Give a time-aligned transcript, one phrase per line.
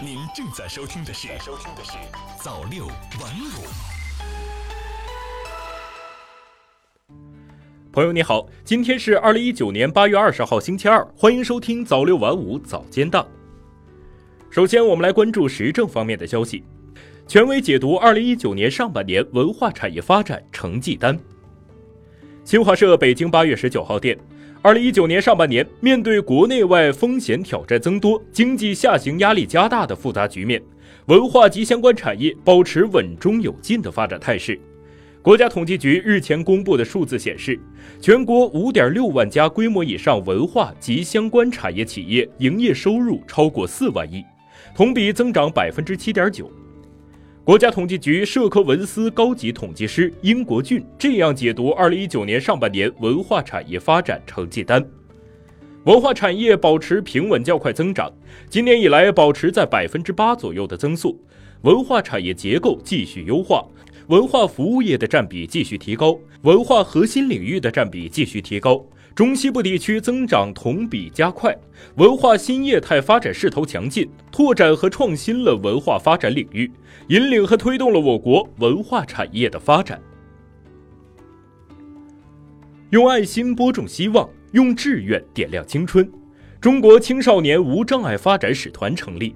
[0.00, 1.98] 您正在收听的是收听的是
[2.40, 3.66] 早六晚五。
[7.90, 13.26] 朋友你好，今天是二零一九年八月二十号星期二，欢迎收听早六晚五早间档。
[14.50, 16.62] 首先，我们来关注时政方面的消息。
[17.26, 21.18] 权威解读二零一九年上半年文化产业发展成绩单。
[22.44, 24.16] 新华社北京八月十九号电。
[24.60, 30.60] 二零一九年上半年，面对国内外风险挑战增多、经济下行压力加大的复杂局面，
[31.06, 34.58] 文化及相关产业保持稳中有进的发展态势。
[35.22, 37.58] 国家统计局日前公布的数字显示，
[38.00, 44.24] 全国五点六万家规模以上文化及相关产业企业营业收入超过四万亿，
[44.74, 46.50] 同比增长百分之七点九。
[47.48, 54.86] 国家统计局社科文司高级统计师殷国俊这样解读二零一九年上半年文化产业发展成绩单：
[55.84, 58.12] 文化产业保持平稳较快增长，
[58.50, 61.18] 今年以来保持在百分之八左右的增速，
[61.62, 63.66] 文化产业结构继续优化，
[64.08, 68.84] 文化服务业的占比继续提高，文化核心领域的占比继续提高。
[69.18, 71.52] 中西部地区增长同比加快，
[71.96, 76.70] 文化新业态发展势头强劲，拓展和创新了文化发展领域，
[77.08, 80.00] 引领和推动了我国文化产业的发展。
[82.90, 86.08] 用爱心播种希望，用志愿点亮青春。
[86.60, 89.34] 中国青少年无障碍发展使团成立。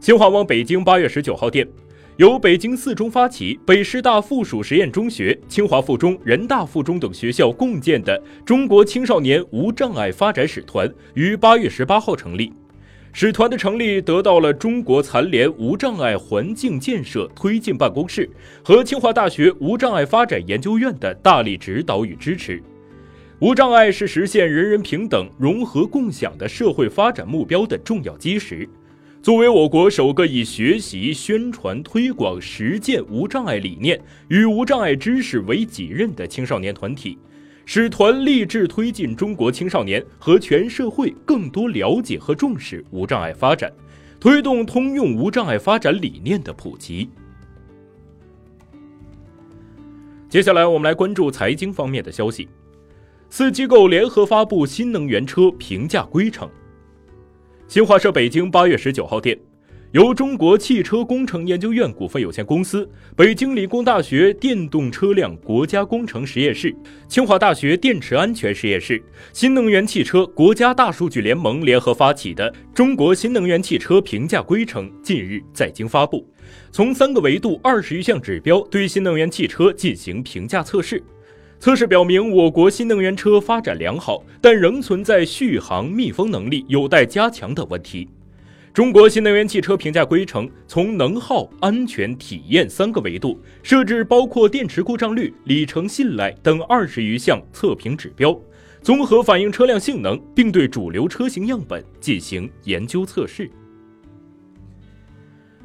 [0.00, 1.64] 新华网北京八月十九号电。
[2.22, 12.52] 由北京四中发起，北师大附属实验中学、清华附中、人大附中等学校共建的中国青少年无障碍发展使团于八月十八号成立。
[13.12, 18.30] 使团的成立得到了中国残联无障碍环境建设推进办公室
[18.62, 22.62] 和清华大学无障碍发展研究院的大力指导与支持。
[23.40, 28.68] 无障碍是实现人人平等、融合共享的社会发展目标的重要基石。
[29.22, 37.16] 作为我国首个以学习、宣传、推广、实践无障碍理念与无障碍知识为己任的青少年团体，
[37.64, 43.72] 使团立志推进中国青少年和全社会更多了解和重视无障碍发展，
[44.18, 47.08] 推动通用无障碍发展理念的普及。
[50.28, 52.48] 接下来，我们来关注财经方面的消息。
[53.30, 56.50] 四机构联合发布新能源车评价规程。
[57.72, 59.34] 新华社北京八月十九号电，
[59.92, 66.76] 由中国汽车工程研究院股份有限公司、北京理工大学电动车辆国家工程实验室、
[67.08, 69.02] 清华大学电池安全实验室、
[69.32, 76.28] 新能源汽车国家大数据联盟联合发起的《中国新能源汽车评价规程》近日在京发布，
[76.70, 81.02] 从三个维度、二十余项指标对新能源汽车进行评价测试。
[81.62, 88.08] 测试表明，我国新能源车发展良好，但仍存在续航、密封能力有待加强等问题。
[88.74, 98.36] 中国新能源汽车评价规程从能耗、安全、体验三个维度设置，包括电池故障率、里程信赖等二十余项测评指标，
[98.82, 103.48] 综合反映车辆性能，并对主流车型样本进行研究测试。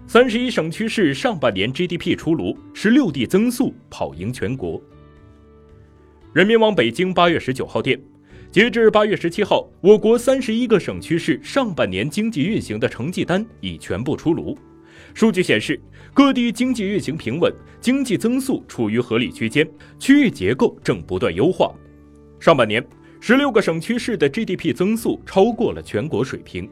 [0.05, 4.79] 三十一省区市上半年 GDP 出炉，十六地增速跑赢全国。
[6.33, 7.99] 人民网北京八月十九号电，
[8.51, 14.55] 截至八月十七号，我国三十一个省区市上半年经济运行的成绩单已全部出炉。
[15.13, 15.79] 数据显示，
[16.13, 19.65] 各地经济运行平稳，经济增速处于合理区间，
[19.97, 21.73] 区域结构正不断优化。
[22.41, 22.85] 上半年，
[23.21, 26.69] 十六个省区市的 GDP 增速超过了全国水平，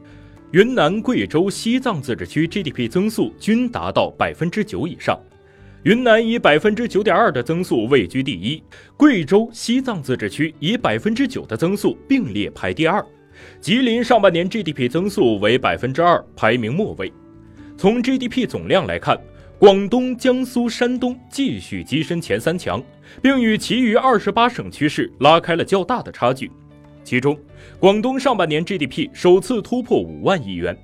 [0.52, 5.18] 云南、贵州、西藏自治区 GDP 增速均达到百分之九以上。
[5.86, 8.64] 云南以百分之九点二的增速位居第一，
[8.98, 13.06] 贵州、西藏自治区以百分之九的增速并列排第二，
[13.62, 17.14] 吉林上半年 GDP 增速为百分之二，排名末位。
[17.78, 19.16] 从 GDP 总量来看，
[19.60, 22.84] 广东、江苏、山东继续跻身前三强，
[23.22, 26.52] 并与其余二十八省区市拉开了较大的差距。
[27.04, 27.38] 其中，
[27.78, 30.76] 广东上半年 GDP 首次突破五万亿元。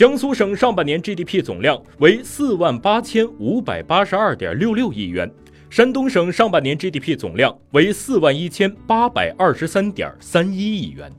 [0.00, 5.30] 江苏省上半年 GDP 总量为四万八千五百八十二点六六亿元，
[5.68, 11.12] 山东省上半年 GDP 总量为四万一千八百二十三点三一亿元。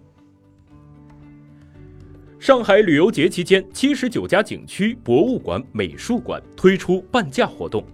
[2.40, 7.86] 上海旅游节期间，七十九家景区、博物馆、美术馆推出半价活动。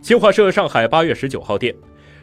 [0.00, 1.74] 新华社上海八月十九号电。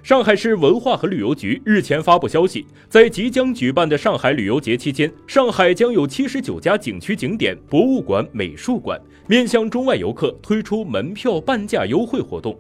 [0.04, 12.54] 上海市文化和旅游局日前发布消息，在即将举办的上海旅游节期间，上海将有七十九家景区景点、博物馆、美术馆面向中外游客推出门票半价优惠活动。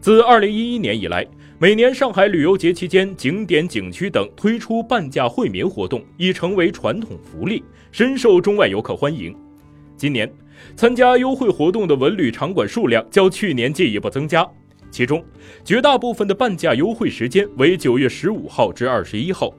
[0.00, 1.24] 自二零一一年以来，
[1.56, 7.62] 每年上海旅游节期间，景点、景区等推出半价惠民活动已成为传统福利，
[7.92, 9.32] 深受中外游客欢迎。
[9.96, 10.28] 今年
[10.74, 14.44] 参加优惠活动的文旅场馆数量较去年进一步增加，
[14.92, 15.24] 其中
[15.64, 19.52] 绝大部分的半价优惠时间为九月十五号至二十一号。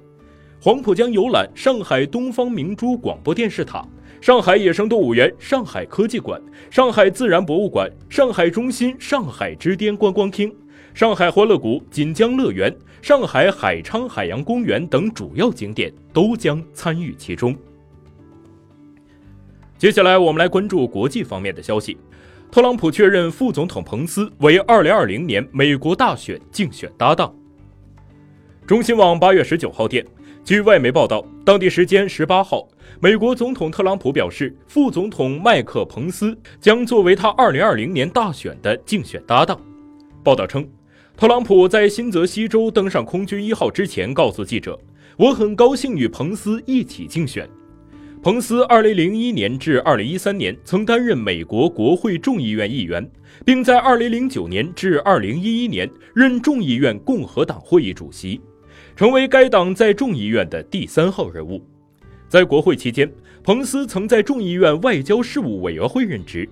[0.62, 3.86] 黄浦江游览上海东方明珠广播电视塔、
[4.22, 6.42] 上海野生动物园、上海科技馆、
[6.72, 10.56] 上海自然博物馆、上海中心上海之巅观光厅、
[10.94, 17.54] 上海欢乐谷、锦江乐园、上海海昌海洋公园等主要景点都将参与其中。
[19.78, 21.98] 接下来，我们来关注国际方面的消息。
[22.54, 27.34] 特朗普确认副总统彭斯为2020年美国大选竞选搭档。
[28.68, 30.06] 中新网八月十九号电。
[30.46, 32.68] 据外媒报道，当地时间十八号，
[33.00, 39.60] 美国总统特朗普表示，副总统麦克·彭斯将作为他二零二零年大选的竞选搭档。
[40.24, 40.64] 报道称，
[41.18, 44.80] 特朗普在新泽西州登上空军一号之前告诉记者
[45.18, 47.50] ：“我很高兴与彭斯一起竞选。”
[48.24, 53.06] 彭斯二零零一年至二零一三年曾担任美国国会众议院议员，
[53.44, 58.40] 并在二零零九年至二零一一年任众议院共和党会议主席。
[58.96, 61.62] 成为该党在众议院的第三号人物。
[62.30, 63.12] 在国会期间，
[63.44, 66.48] 彭斯曾在众议院外交事务委员会任职。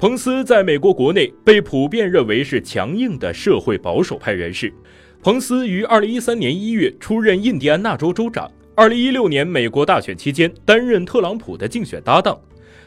[0.00, 4.72] 彭斯在美国国内被普遍认为是强硬的社会保守派人士。
[5.22, 8.50] 彭斯于2013年1月出任印第安纳州州长。
[8.78, 12.40] 2016年美国大选期间，担任特朗普的竞选搭档。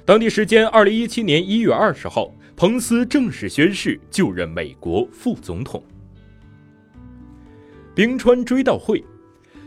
[0.06, 5.84] 当地时间2017年1月20号，彭斯正式宣誓就任美国副总统。
[7.94, 9.04] 冰川追悼会，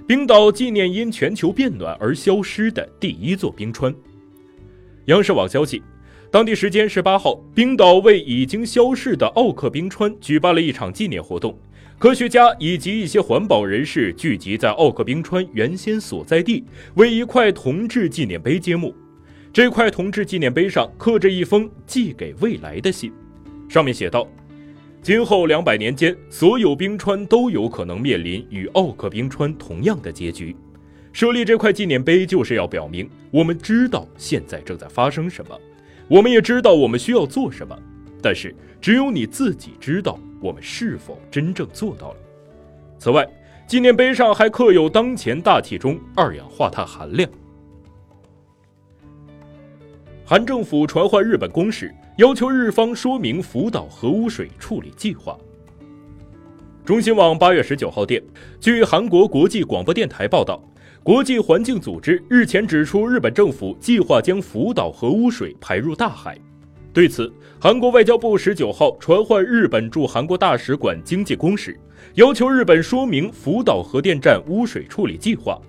[0.07, 3.95] 冰岛纪念因全球变暖而消失的第一座冰川。
[5.09, 5.83] 央视网消息，
[6.31, 11.55] 当地时间十八号，冰岛为已经消逝的奥克冰川举办了一场纪念活动。
[11.99, 16.65] 科学家以及一些环保人士聚集在奥克冰川原先所在地，
[16.95, 18.95] 为一块铜制纪念碑揭幕。
[19.53, 23.13] 这块铜制纪念碑上刻着一封寄给未来的信，
[23.69, 24.29] 上面写道。
[25.01, 30.55] 今后两百年间，所有冰川都有可能面临与奥克冰川同样的结局。
[31.13, 35.59] 设立这块纪念碑，就是要表明我们知道现在正在发生什么，
[36.09, 37.79] 我们也知道我们需要做什么。
[38.21, 42.17] 但是，只有你自己知道我们是否真正做到了。
[42.99, 43.27] 此外，
[43.67, 47.27] 纪念碑上还刻有当前大气中二氧化碳含量。
[50.23, 51.91] 韩政府传唤日本公使。
[52.17, 55.37] 要求日方说明福岛核污水处理计划。
[56.85, 58.23] 中新网八月十九号电，
[58.61, 60.63] 据韩国国际广播电台报道，
[61.03, 66.39] 国际环境组织日前指出，日本政府计划将福岛核污水排入大海。
[66.95, 71.77] 对此，韩国外交部十九号传唤日本驻韩国大使馆经济公使，
[72.15, 75.61] 要求日本说明福岛核电站污水处理计划。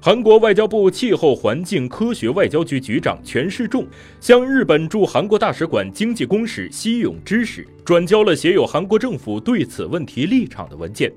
[0.00, 3.84] 韩国外交部气候环境科学外交局局长全世仲
[4.20, 11.12] 向日本驻韩国大使馆经济公使西永之使转交了写有韩国政府对此问题立场的文件，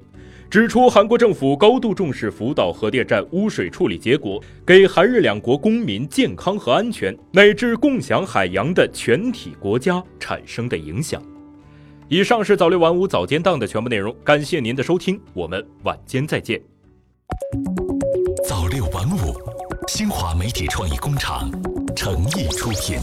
[0.50, 11.22] 指出韩国政府高度重视福岛核电站污水处理结果给韩日两国公民健康和安全乃至共享海洋的全体国家产生的影响。
[12.08, 16.62] 以上是早六晚五早间档的全部内容，感谢您的收听，我们晚间再见。
[18.48, 19.36] 早六晚五，
[19.88, 21.50] 新华媒体创意工厂
[21.96, 23.00] 诚意出品。